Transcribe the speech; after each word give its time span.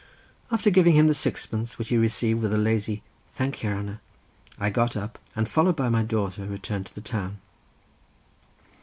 After 0.49 0.71
giving 0.71 0.95
him 0.95 1.05
the 1.05 1.13
sixpence, 1.13 1.77
which 1.77 1.89
he 1.89 1.97
received 1.97 2.41
with 2.41 2.51
a 2.55 2.57
lazy 2.57 3.03
"thank 3.33 3.61
your 3.61 3.75
hanner," 3.75 4.01
I 4.57 4.71
got 4.71 4.97
up, 4.97 5.19
and 5.35 5.47
followed 5.47 5.75
by 5.75 5.89
my 5.89 6.01
daughter 6.01 6.43
returned 6.47 6.87
to 6.87 6.95
the 6.95 7.01
town. 7.01 7.37